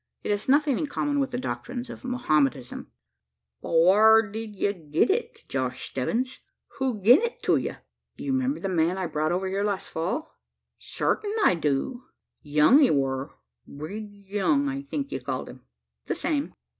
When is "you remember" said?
8.15-8.59